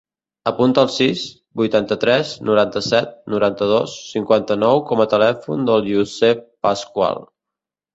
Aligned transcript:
Apunta 0.51 0.85
el 0.87 0.87
sis, 0.93 1.25
vuitanta-tres, 1.61 2.33
noranta-set, 2.51 3.13
noranta-dos, 3.37 3.95
cinquanta-nou 4.17 4.85
com 4.93 5.09
a 5.09 5.11
telèfon 5.17 5.73
del 5.73 5.91
Youssef 5.95 6.47
Pascual. 6.69 7.27